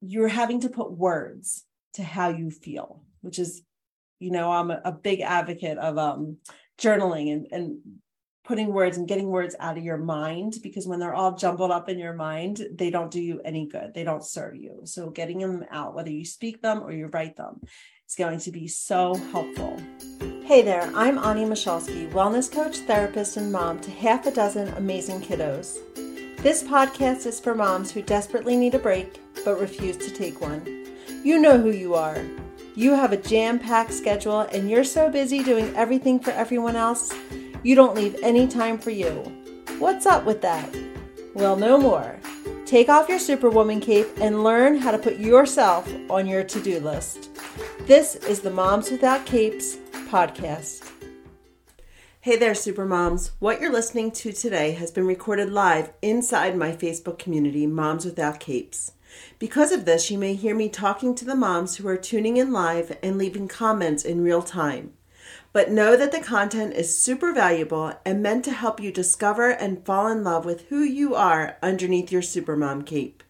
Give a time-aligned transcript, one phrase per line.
[0.00, 3.62] you're having to put words to how you feel, which is,
[4.20, 6.38] you know, I'm a, a big advocate of um,
[6.78, 7.78] journaling and, and
[8.44, 11.88] putting words and getting words out of your mind because when they're all jumbled up
[11.88, 13.92] in your mind, they don't do you any good.
[13.92, 14.80] They don't serve you.
[14.84, 17.60] So getting them out, whether you speak them or you write them,
[18.08, 19.78] is going to be so helpful.
[20.44, 25.20] Hey there, I'm Ani Michalski, wellness coach, therapist, and mom to half a dozen amazing
[25.20, 25.76] kiddos.
[26.38, 30.86] This podcast is for moms who desperately need a break but refuse to take one.
[31.22, 32.24] You know who you are.
[32.74, 37.12] You have a jam packed schedule and you're so busy doing everything for everyone else
[37.62, 39.10] you don't leave any time for you.
[39.78, 40.74] What's up with that?
[41.34, 42.18] Well, no more.
[42.66, 46.78] Take off your Superwoman cape and learn how to put yourself on your to do
[46.80, 47.30] list.
[47.86, 49.76] This is the Moms Without Capes
[50.08, 50.88] podcast.
[52.20, 53.32] Hey there, Supermoms.
[53.38, 58.38] What you're listening to today has been recorded live inside my Facebook community, Moms Without
[58.38, 58.92] Capes.
[59.38, 62.52] Because of this, you may hear me talking to the moms who are tuning in
[62.52, 64.92] live and leaving comments in real time.
[65.52, 69.84] But know that the content is super valuable and meant to help you discover and
[69.84, 73.22] fall in love with who you are underneath your supermom cape.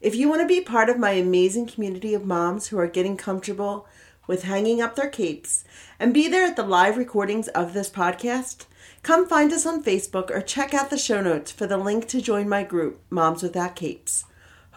[0.00, 3.16] If you want to be part of my amazing community of moms who are getting
[3.16, 3.86] comfortable
[4.28, 5.64] with hanging up their capes
[5.98, 8.66] and be there at the live recordings of this podcast,
[9.02, 12.22] come find us on Facebook or check out the show notes for the link to
[12.22, 14.24] join my group, Moms Without Capes.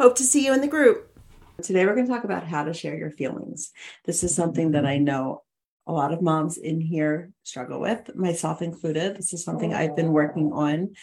[0.01, 1.15] Hope to see you in the group.
[1.61, 3.69] Today, we're going to talk about how to share your feelings.
[4.03, 5.43] This is something that I know
[5.85, 9.15] a lot of moms in here struggle with, myself included.
[9.15, 10.95] This is something I've been working on.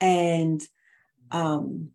[0.00, 0.62] And
[1.32, 1.88] um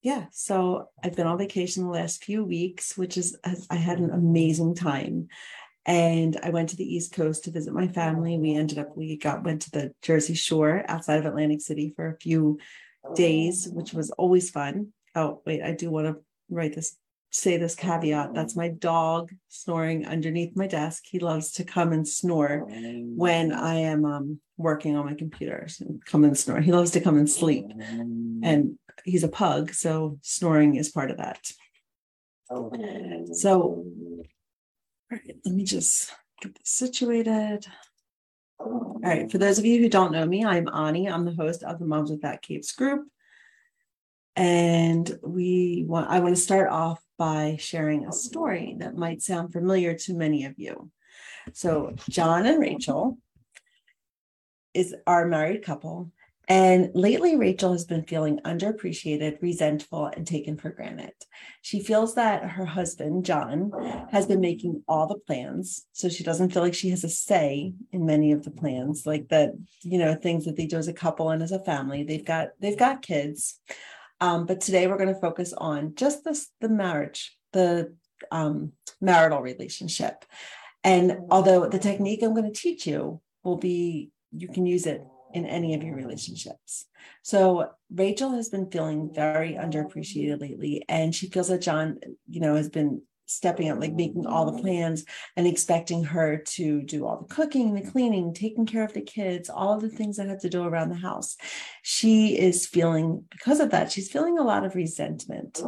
[0.00, 3.36] yeah, so I've been on vacation the last few weeks, which is
[3.68, 5.28] I had an amazing time.
[5.84, 8.38] And I went to the East Coast to visit my family.
[8.38, 12.08] We ended up we got went to the Jersey Shore outside of Atlantic City for
[12.08, 12.58] a few
[13.14, 14.92] days, which was always fun.
[15.14, 16.16] Oh, wait, I do want to
[16.50, 16.96] write this
[17.30, 18.34] say this caveat.
[18.34, 21.04] That's my dog snoring underneath my desk.
[21.06, 26.04] He loves to come and snore when i am um, working on my computers and
[26.04, 26.60] come and snore.
[26.60, 27.66] He loves to come and sleep.
[28.42, 31.50] And he's a pug so snoring is part of that.
[33.32, 33.84] So
[35.10, 36.12] all right let me just
[36.42, 37.66] get this situated
[38.60, 41.62] all right for those of you who don't know me i'm ani i'm the host
[41.62, 43.06] of the moms with without capes group
[44.36, 49.52] and we want i want to start off by sharing a story that might sound
[49.52, 50.90] familiar to many of you.
[51.52, 53.18] So, John and Rachel
[54.72, 56.12] is our married couple.
[56.50, 61.12] And lately, Rachel has been feeling underappreciated, resentful, and taken for granted.
[61.60, 63.70] She feels that her husband, John,
[64.10, 65.84] has been making all the plans.
[65.92, 69.28] So she doesn't feel like she has a say in many of the plans, like
[69.28, 72.02] the, you know, things that they do as a couple and as a family.
[72.02, 73.60] They've got they've got kids.
[74.20, 77.94] Um, but today we're going to focus on just this the marriage, the
[78.32, 78.72] um,
[79.02, 80.24] marital relationship.
[80.82, 85.02] And although the technique I'm going to teach you will be, you can use it
[85.34, 86.86] in any of your relationships.
[87.22, 92.54] So Rachel has been feeling very underappreciated lately, and she feels that John, you know,
[92.54, 95.04] has been stepping up, like making all the plans
[95.36, 99.48] and expecting her to do all the cooking, the cleaning, taking care of the kids,
[99.50, 101.36] all of the things that have to do around the house.
[101.82, 105.62] She is feeling, because of that, she's feeling a lot of resentment.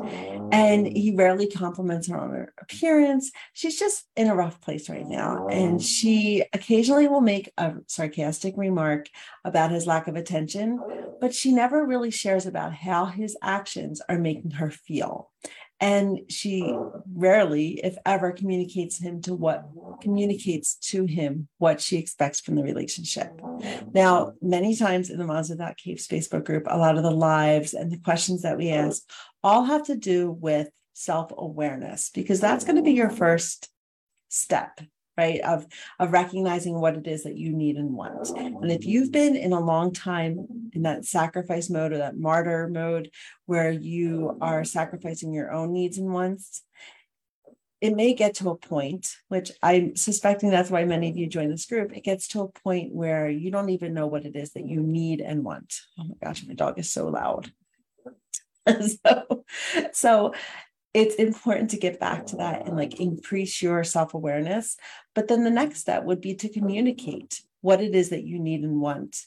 [0.53, 3.31] And he rarely compliments her on her appearance.
[3.53, 5.47] She's just in a rough place right now.
[5.49, 9.09] And she occasionally will make a sarcastic remark
[9.45, 10.81] about his lack of attention,
[11.21, 15.31] but she never really shares about how his actions are making her feel
[15.81, 16.75] and she
[17.15, 19.65] rarely if ever communicates him to what
[20.01, 23.33] communicates to him what she expects from the relationship.
[23.93, 27.75] Now many times in the moms without capes facebook group a lot of the lives
[27.75, 29.03] and the questions that we ask
[29.43, 33.69] all have to do with self-awareness because that's going to be your first
[34.29, 34.81] step
[35.21, 35.67] right of
[35.99, 38.29] of recognizing what it is that you need and want.
[38.31, 40.33] And if you've been in a long time
[40.73, 43.11] in that sacrifice mode or that martyr mode
[43.47, 46.63] where you are sacrificing your own needs and wants
[47.81, 51.49] it may get to a point which i'm suspecting that's why many of you join
[51.51, 54.53] this group it gets to a point where you don't even know what it is
[54.53, 55.81] that you need and want.
[55.99, 57.53] Oh my gosh my dog is so loud.
[59.05, 59.45] So
[59.93, 60.35] so
[60.93, 64.77] it's important to get back to that and like increase your self-awareness.
[65.15, 68.63] But then the next step would be to communicate what it is that you need
[68.63, 69.27] and want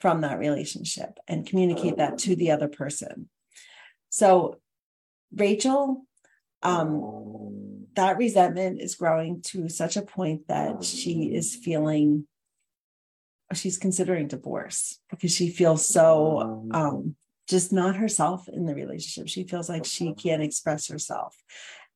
[0.00, 3.28] from that relationship and communicate that to the other person.
[4.10, 4.60] So
[5.36, 6.06] rachel
[6.62, 12.26] um that resentment is growing to such a point that she is feeling
[13.52, 17.16] she's considering divorce because she feels so um
[17.48, 19.28] just not herself in the relationship.
[19.28, 21.36] She feels like she can't express herself.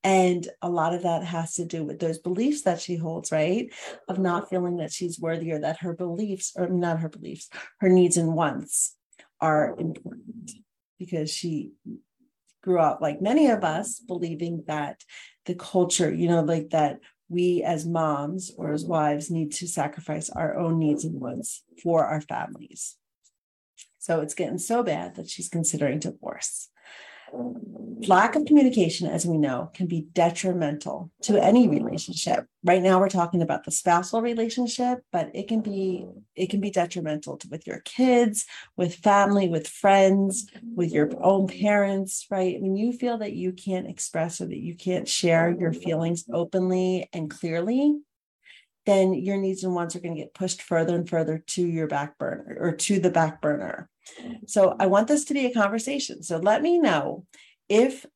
[0.05, 3.73] And a lot of that has to do with those beliefs that she holds, right?
[4.09, 7.49] Of not feeling that she's worthy or that her beliefs, or not her beliefs,
[7.81, 8.95] her needs and wants
[9.41, 10.53] are important
[10.99, 11.73] because she
[12.63, 15.03] grew up, like many of us, believing that
[15.47, 18.93] the culture, you know, like that we as moms or as mm-hmm.
[18.93, 22.97] wives need to sacrifice our own needs and wants for our families.
[24.09, 26.71] So it's getting so bad that she's considering divorce.
[28.07, 32.47] Lack of communication, as we know, can be detrimental to any relationship.
[32.65, 36.71] Right now, we're talking about the spousal relationship, but it can be it can be
[36.71, 38.47] detrimental to, with your kids,
[38.79, 42.25] with family, with friends, with your own parents.
[42.31, 42.59] Right?
[42.63, 47.11] When you feel that you can't express or that you can't share your feelings openly
[47.13, 47.99] and clearly,
[48.89, 51.87] then your needs and wants are going to get pushed further and further to your
[51.87, 53.91] back burner or to the back burner.
[54.47, 56.23] So I want this to be a conversation.
[56.23, 57.25] So let me know
[57.69, 58.07] if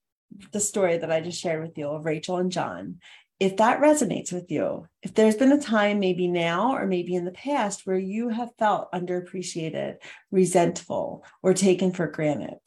[0.53, 2.99] the story that I just shared with you of Rachel and John,
[3.39, 7.25] if that resonates with you, if there's been a time, maybe now or maybe in
[7.25, 9.97] the past, where you have felt underappreciated,
[10.31, 12.61] resentful, or taken for granted.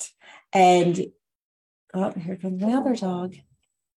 [0.51, 1.05] And
[1.93, 3.35] oh, here comes my other dog.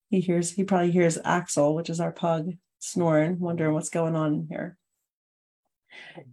[0.09, 4.47] He hears, he probably hears Axel, which is our pug, snoring, wondering what's going on
[4.49, 4.77] here.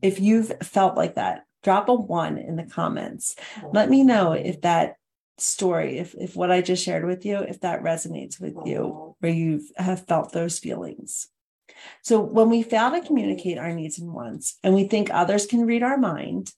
[0.02, 3.36] If you've felt like that, drop a one in the comments.
[3.74, 4.98] Let me know if that
[5.38, 9.32] story, if, if what I just shared with you, if that resonates with you, where
[9.32, 11.28] you have felt those feelings.
[12.04, 15.66] So when we fail to communicate our needs and wants, and we think others can
[15.66, 16.54] read our mind,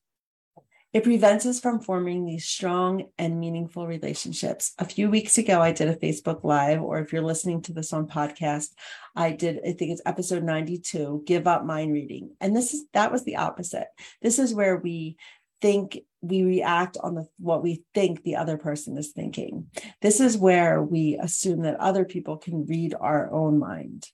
[0.93, 4.73] it prevents us from forming these strong and meaningful relationships.
[4.79, 7.91] A few weeks ago, I did a Facebook Live, or if you're listening to this
[7.91, 8.69] on podcast,
[9.15, 12.35] I did, I think it's episode 92, Give Up Mind Reading.
[12.39, 13.87] And this is that was the opposite.
[14.21, 15.17] This is where we
[15.61, 19.67] think we react on the what we think the other person is thinking.
[20.01, 24.07] This is where we assume that other people can read our own mind.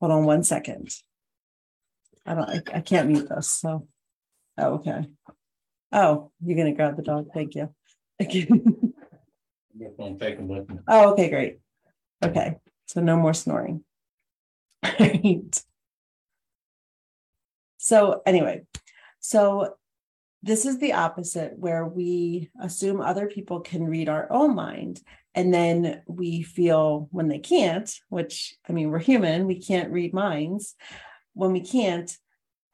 [0.00, 0.90] Hold on one second.
[2.24, 3.50] I don't I, I can't mute this.
[3.50, 3.86] So
[4.58, 5.06] oh, okay.
[5.96, 7.28] Oh, you're gonna grab the dog.
[7.32, 7.70] Thank you.
[8.18, 8.46] thank you
[10.88, 11.58] oh, okay, great.
[12.22, 12.56] Okay,
[12.86, 13.82] so no more snoring.
[15.00, 15.62] right.
[17.78, 18.62] So anyway,
[19.20, 19.76] so
[20.42, 25.00] this is the opposite where we assume other people can read our own mind
[25.34, 30.14] and then we feel when they can't which i mean we're human we can't read
[30.14, 30.76] minds
[31.34, 32.16] when we can't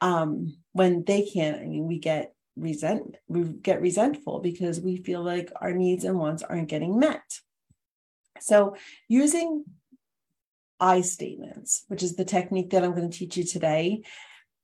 [0.01, 5.23] um when they can't i mean we get resent we get resentful because we feel
[5.23, 7.39] like our needs and wants aren't getting met.
[8.39, 8.75] So
[9.07, 9.65] using
[10.79, 14.01] i statements which is the technique that i'm going to teach you today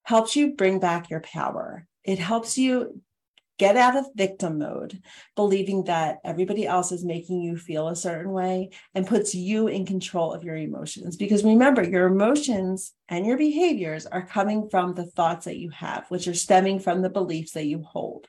[0.09, 1.86] helps you bring back your power.
[2.03, 3.00] It helps you
[3.60, 5.02] get out of victim mode,
[5.36, 9.86] believing that everybody else is making you feel a certain way and puts you in
[9.86, 11.18] control of your emotions.
[11.18, 16.06] Because remember, your emotions and your behaviors are coming from the thoughts that you have,
[16.08, 18.28] which are stemming from the beliefs that you hold.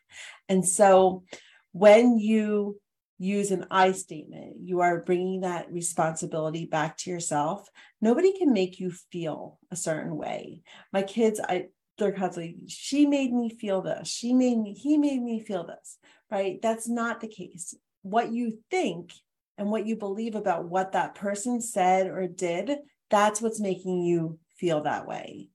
[0.48, 1.22] And so
[1.70, 2.80] when you
[3.18, 7.68] use an I statement, you are bringing that responsibility back to yourself.
[8.00, 10.62] Nobody can make you feel a certain way.
[10.92, 11.66] My kids, I
[12.00, 14.08] they're constantly, she made me feel this.
[14.08, 15.98] She made me, he made me feel this,
[16.30, 16.60] right?
[16.60, 17.74] That's not the case.
[18.02, 19.12] What you think
[19.58, 22.78] and what you believe about what that person said or did,
[23.10, 25.50] that's what's making you feel that way.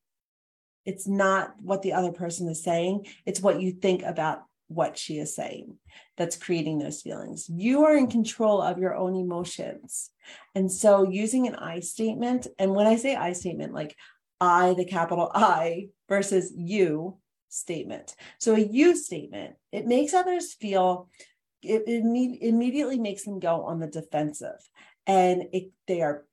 [0.85, 5.17] It's not what the other person is saying, it's what you think about what she
[5.19, 5.77] is saying
[6.17, 7.49] that's creating those feelings.
[7.49, 10.11] You are in control of your own emotions.
[10.55, 13.95] And so using an I statement, and when I say I statement, like
[14.39, 17.17] I, the capital I, versus you
[17.49, 18.15] statement.
[18.39, 21.09] So a you statement, it makes others feel,
[21.61, 24.59] it, it immediately makes them go on the defensive.
[25.07, 26.25] And it, they are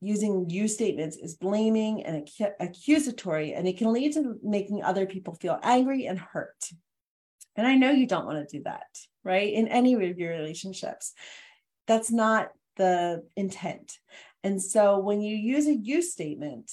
[0.00, 2.26] using you statements is blaming and
[2.58, 6.70] accusatory, and it can lead to making other people feel angry and hurt.
[7.56, 8.86] And I know you don't want to do that,
[9.24, 9.52] right?
[9.52, 11.12] In any of your relationships.
[11.86, 13.98] That's not the intent.
[14.42, 16.70] And so when you use a you statement,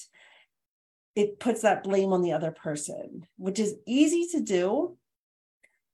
[1.18, 4.96] it puts that blame on the other person, which is easy to do.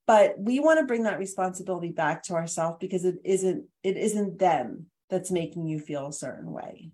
[0.06, 4.38] But we want to bring that responsibility back to ourselves because it isn't it isn't
[4.38, 6.92] them that's making you feel a certain way.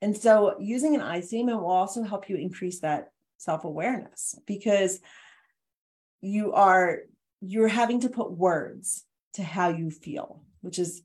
[0.00, 5.00] And so using an I statement will also help you increase that self-awareness because
[6.20, 7.00] you are
[7.40, 9.04] you're having to put words
[9.34, 11.02] to how you feel, which is,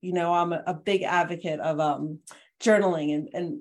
[0.00, 2.20] you know, I'm a, a big advocate of um
[2.60, 3.60] journaling and, and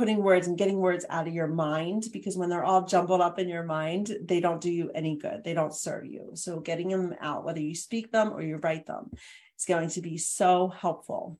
[0.00, 3.38] putting words and getting words out of your mind because when they're all jumbled up
[3.38, 5.44] in your mind, they don't do you any good.
[5.44, 6.30] They don't serve you.
[6.36, 9.10] So getting them out, whether you speak them or you write them,
[9.58, 11.38] is going to be so helpful.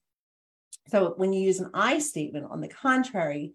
[0.88, 3.54] So when you use an I statement, on the contrary,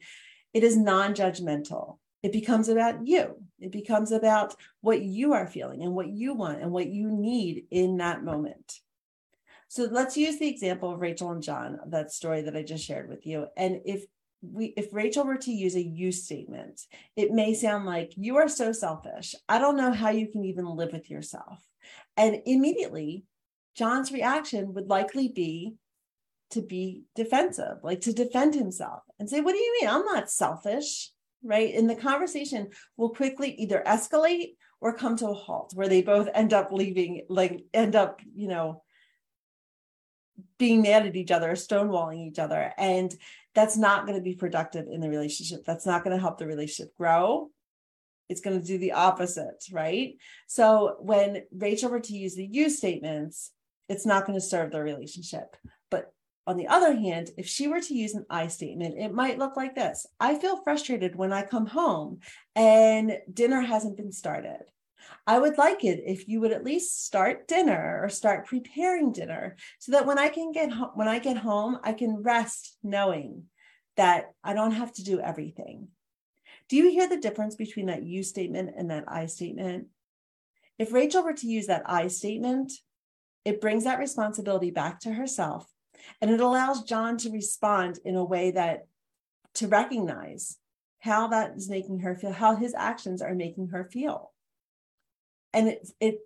[0.55, 1.99] it is non-judgmental.
[2.23, 3.35] It becomes about you.
[3.59, 7.65] It becomes about what you are feeling and what you want and what you need
[7.69, 8.79] in that moment.
[9.67, 13.07] So let's use the example of Rachel and John, that story that I just shared
[13.07, 13.45] with you.
[13.55, 14.05] And if
[14.51, 16.81] we if Rachel were to use a you statement,
[17.15, 19.35] it may sound like you are so selfish.
[19.47, 21.63] I don't know how you can even live with yourself.
[22.17, 23.25] And immediately,
[23.75, 25.75] John's reaction would likely be
[26.51, 29.89] to be defensive, like to defend himself and say, What do you mean?
[29.89, 31.11] I'm not selfish.
[31.43, 31.75] Right.
[31.75, 36.27] And the conversation will quickly either escalate or come to a halt where they both
[36.33, 38.81] end up leaving, like, end up, you know,
[40.57, 42.73] being mad at each other, stonewalling each other.
[42.77, 43.13] And
[43.53, 45.63] that's not going to be productive in the relationship.
[45.65, 47.49] That's not going to help the relationship grow.
[48.27, 50.15] It's going to do the opposite, right?
[50.47, 53.51] So when Rachel were to use the you statements,
[53.87, 55.55] it's not going to serve the relationship.
[55.91, 56.11] But
[56.47, 59.55] on the other hand, if she were to use an I statement, it might look
[59.55, 62.19] like this I feel frustrated when I come home
[62.55, 64.63] and dinner hasn't been started.
[65.27, 69.55] I would like it if you would at least start dinner or start preparing dinner
[69.79, 73.45] so that when I can get home, when I get home, I can rest knowing
[73.97, 75.87] that I don't have to do everything.
[76.69, 79.87] Do you hear the difference between that you statement and that I statement?
[80.77, 82.73] If Rachel were to use that I statement,
[83.45, 85.67] it brings that responsibility back to herself
[86.21, 88.85] and it allows John to respond in a way that
[89.55, 90.57] to recognize
[90.99, 94.33] how that is making her feel, how his actions are making her feel
[95.55, 96.19] and it it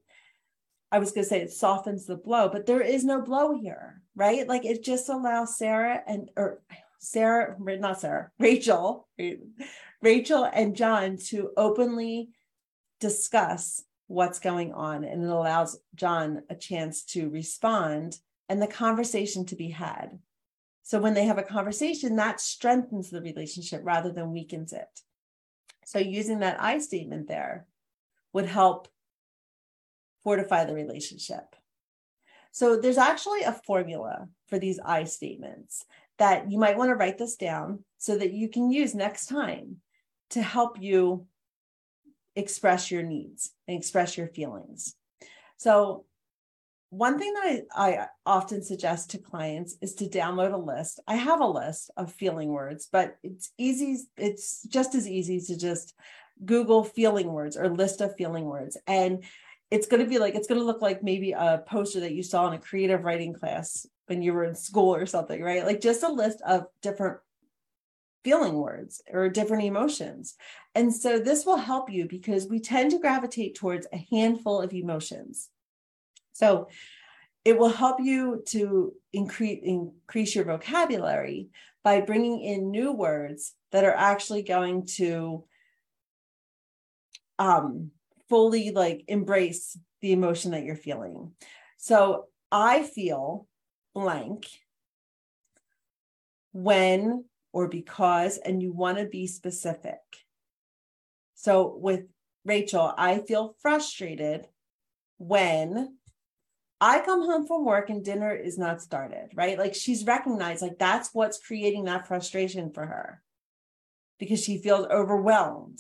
[0.92, 4.02] I was going to say it softens the blow, but there is no blow here,
[4.16, 4.48] right?
[4.48, 6.62] Like it just allows Sarah and or
[7.00, 9.08] Sarah, not Sarah, Rachel,
[10.02, 12.30] Rachel and John to openly
[13.00, 18.18] discuss what's going on, and it allows John a chance to respond
[18.50, 20.18] and the conversation to be had.
[20.82, 25.02] So when they have a conversation, that strengthens the relationship rather than weakens it.
[25.86, 27.68] So using that I statement there
[28.34, 28.88] would help
[30.24, 31.56] fortify the relationship.
[32.52, 35.86] So there's actually a formula for these I statements
[36.18, 39.78] that you might want to write this down so that you can use next time
[40.32, 41.26] to help you
[42.36, 44.96] express your needs and express your feelings.
[45.58, 46.06] So
[46.90, 51.00] one thing that I, I, often suggest to clients is to download a list.
[51.08, 55.58] I have a list of feeling words, but it's easy, it's just as easy to
[55.58, 55.94] just
[56.46, 58.78] Google feeling words or list of feeling words.
[58.88, 59.24] And
[59.72, 62.24] it's going to be like it's going to look like maybe a poster that you
[62.24, 65.66] saw in a creative writing class when you were in school or something right?
[65.66, 67.18] Like just a list of different
[68.24, 70.36] feeling words or different emotions.
[70.76, 74.74] And so this will help you because we tend to gravitate towards a handful of
[74.74, 75.50] emotions.
[76.34, 76.68] So
[77.46, 81.50] it will help you to increase increase your vocabulary
[81.84, 85.46] by bringing in new words that are actually going to
[87.38, 87.92] um,
[88.30, 91.32] fully like embrace the emotion that you're feeling.
[91.78, 93.48] So I feel
[93.94, 94.48] blank
[96.52, 100.00] when or because, and you want to be specific.
[101.36, 102.02] So with
[102.46, 104.48] Rachel, I feel frustrated
[105.18, 105.98] when
[106.82, 109.58] I come home from work and dinner is not started, right?
[109.58, 113.22] Like she's recognized, like that's what's creating that frustration for her
[114.18, 115.80] because she feels overwhelmed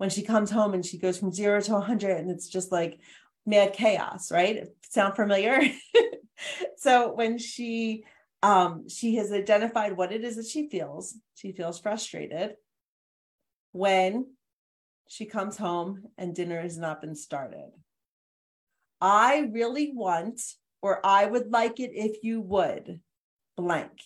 [0.00, 2.98] when she comes home and she goes from zero to 100 and it's just like
[3.44, 4.66] mad chaos right?
[4.88, 5.60] Sound familiar?
[6.78, 8.04] So when she
[8.42, 12.54] um she has identified what it is that she feels she feels frustrated
[13.72, 14.24] when
[15.06, 17.70] she comes home and dinner has not been started.
[19.02, 20.40] I really want
[20.80, 23.00] or i would like it if you would
[23.54, 24.00] blank.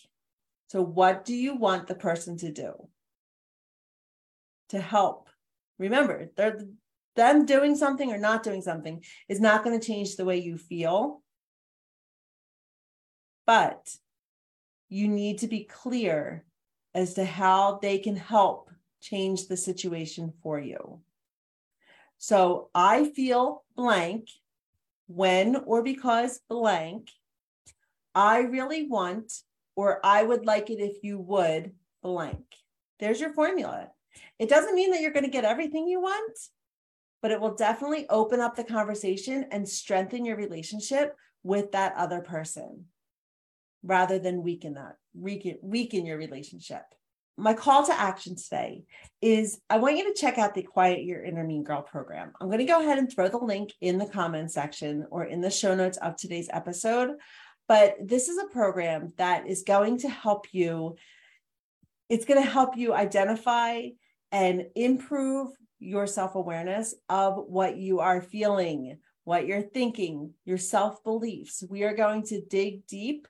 [0.66, 2.72] So what do you want the person to do
[4.70, 5.28] to help
[5.78, 6.60] Remember, they're
[7.16, 10.58] them doing something or not doing something is not going to change the way you
[10.58, 11.22] feel.
[13.46, 13.94] But
[14.88, 16.44] you need to be clear
[16.94, 21.00] as to how they can help change the situation for you.
[22.18, 24.28] So I feel blank
[25.06, 27.10] when or because blank.
[28.14, 29.32] I really want,
[29.74, 32.44] or I would like it if you would blank.
[33.00, 33.90] There's your formula.
[34.38, 36.38] It doesn't mean that you're going to get everything you want,
[37.22, 42.20] but it will definitely open up the conversation and strengthen your relationship with that other
[42.20, 42.86] person
[43.82, 46.82] rather than weaken that, weaken, weaken your relationship.
[47.36, 48.84] my call to action today
[49.20, 52.32] is I want you to check out the Quiet Your Inner Mean Girl program.
[52.40, 55.40] I'm going to go ahead and throw the link in the comment section or in
[55.40, 57.10] the show notes of today's episode.
[57.66, 60.96] But this is a program that is going to help you.
[62.08, 63.88] It's going to help you identify
[64.30, 71.02] and improve your self awareness of what you are feeling, what you're thinking, your self
[71.04, 71.62] beliefs.
[71.68, 73.28] We are going to dig deep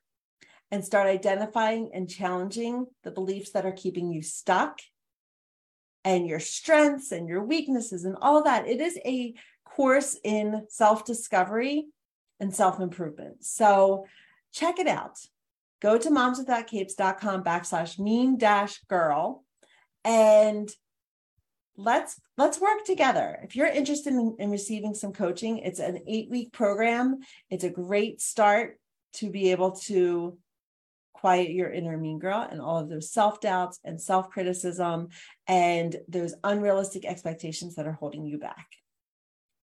[0.71, 4.81] and start identifying and challenging the beliefs that are keeping you stuck
[6.05, 8.67] and your strengths and your weaknesses and all that.
[8.67, 11.87] It is a course in self discovery
[12.41, 13.45] and self improvement.
[13.45, 14.07] So
[14.53, 15.19] check it out.
[15.81, 19.45] Go to momswithoutcapes.com backslash mean dash girl
[20.05, 20.71] and
[21.77, 26.31] let's let's work together if you're interested in, in receiving some coaching it's an eight
[26.31, 27.19] week program
[27.51, 28.79] it's a great start
[29.13, 30.39] to be able to
[31.25, 35.09] quiet your inner mean girl and all of those self doubts and self criticism
[35.49, 38.67] and those unrealistic expectations that are holding you back.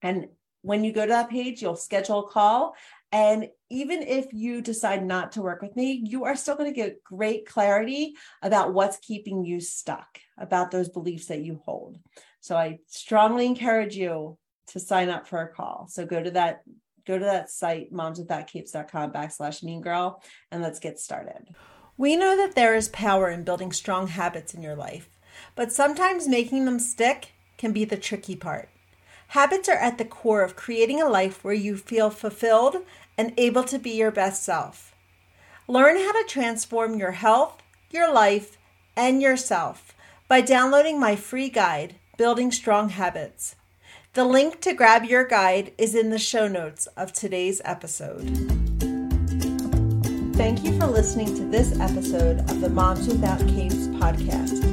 [0.01, 0.29] And
[0.63, 2.73] when you go to that page, you'll schedule a call.
[3.11, 6.75] And even if you decide not to work with me, you are still going to
[6.75, 11.97] get great clarity about what's keeping you stuck, about those beliefs that you hold.
[12.39, 14.37] So I strongly encourage you
[14.67, 15.87] to sign up for a call.
[15.89, 16.61] So go to that
[17.07, 21.47] go to that site, momswithoutcapes.com backslash mean girl, and let's get started.
[21.97, 25.09] We know that there is power in building strong habits in your life,
[25.55, 28.69] but sometimes making them stick can be the tricky part.
[29.29, 32.77] Habits are at the core of creating a life where you feel fulfilled
[33.17, 34.93] and able to be your best self.
[35.67, 38.57] Learn how to transform your health, your life,
[38.95, 39.93] and yourself
[40.27, 43.55] by downloading my free guide, Building Strong Habits.
[44.13, 48.27] The link to grab your guide is in the show notes of today's episode.
[50.35, 54.65] Thank you for listening to this episode of the Moms Without Capes podcast.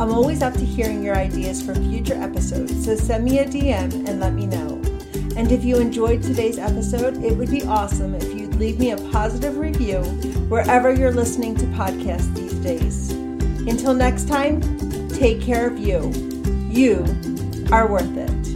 [0.00, 4.08] I'm always up to hearing your ideas for future episodes, so send me a DM
[4.08, 4.79] and let me know.
[5.40, 8.96] And if you enjoyed today's episode, it would be awesome if you'd leave me a
[9.10, 10.02] positive review
[10.50, 13.10] wherever you're listening to podcasts these days.
[13.66, 14.60] Until next time,
[15.08, 16.12] take care of you.
[16.68, 17.06] You
[17.72, 18.49] are worth it.